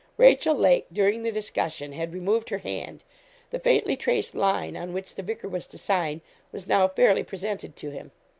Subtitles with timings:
[0.17, 3.03] Rachel Lake, during the discussion, had removed her hand.
[3.51, 7.75] The faintly traced line on which the vicar was to sign was now fairly presented
[7.75, 8.11] to him.